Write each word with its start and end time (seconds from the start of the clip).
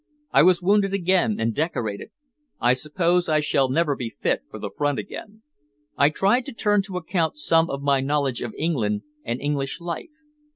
I 0.31 0.41
was 0.41 0.63
wounded 0.63 0.95
again 0.95 1.35
and 1.39 1.53
decorated. 1.53 2.09
I 2.59 2.73
suppose 2.73 3.29
I 3.29 3.39
shall 3.39 3.69
never 3.69 3.95
be 3.95 4.09
fit 4.09 4.41
for 4.49 4.57
the 4.57 4.71
front 4.75 4.97
again. 4.97 5.43
I 5.95 6.09
tried 6.09 6.47
to 6.47 6.53
turn 6.53 6.81
to 6.87 6.97
account 6.97 7.37
some 7.37 7.69
of 7.69 7.83
my 7.83 7.99
knowledge 8.01 8.41
of 8.41 8.55
England 8.57 9.03
and 9.23 9.39
English 9.39 9.79
life. 9.79 10.09